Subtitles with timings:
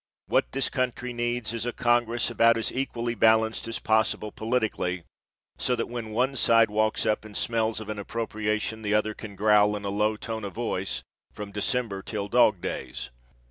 [0.25, 5.03] What this country needs is a congress about as equally balanced as possible politically,
[5.59, 9.35] so that when one side walks up and smells of an appropriation the other can
[9.35, 13.11] growl in a low tone of voice, from December till dog days.